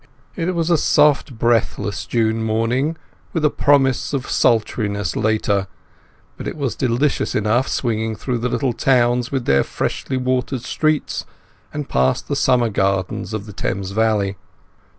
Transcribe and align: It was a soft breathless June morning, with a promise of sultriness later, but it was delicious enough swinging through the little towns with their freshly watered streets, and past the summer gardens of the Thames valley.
It 0.35 0.55
was 0.55 0.71
a 0.71 0.79
soft 0.79 1.37
breathless 1.37 2.07
June 2.07 2.41
morning, 2.43 2.95
with 3.33 3.45
a 3.45 3.51
promise 3.51 4.13
of 4.13 4.27
sultriness 4.27 5.15
later, 5.15 5.67
but 6.37 6.47
it 6.47 6.57
was 6.57 6.75
delicious 6.75 7.35
enough 7.35 7.67
swinging 7.67 8.15
through 8.15 8.39
the 8.39 8.49
little 8.49 8.73
towns 8.73 9.31
with 9.31 9.45
their 9.45 9.63
freshly 9.63 10.17
watered 10.17 10.63
streets, 10.63 11.23
and 11.71 11.87
past 11.87 12.27
the 12.27 12.35
summer 12.35 12.69
gardens 12.69 13.31
of 13.31 13.45
the 13.45 13.53
Thames 13.53 13.91
valley. 13.91 14.37